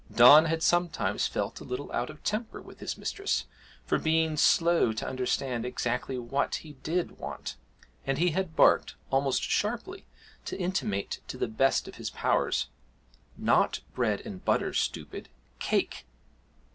Don 0.11 0.45
had 0.45 0.63
sometimes 0.63 1.27
felt 1.27 1.59
a 1.59 1.63
little 1.63 1.91
out 1.91 2.09
of 2.09 2.23
temper 2.23 2.59
with 2.59 2.79
his 2.79 2.97
mistress 2.97 3.45
for 3.85 3.99
being 3.99 4.35
slow 4.35 4.93
to 4.93 5.07
understand 5.07 5.63
exactly 5.63 6.17
what 6.17 6.55
he 6.55 6.73
did 6.81 7.19
want, 7.19 7.55
and 8.03 8.17
he 8.17 8.31
had 8.31 8.55
barked, 8.55 8.95
almost 9.11 9.43
sharply, 9.43 10.07
to 10.45 10.57
intimate 10.57 11.19
to 11.27 11.37
the 11.37 11.47
best 11.47 11.87
of 11.87 11.97
his 11.97 12.09
powers 12.09 12.65
'Not 13.37 13.81
bread 13.93 14.21
and 14.21 14.43
butter, 14.43 14.73
stoopid 14.73 15.29
cake!' 15.59 16.07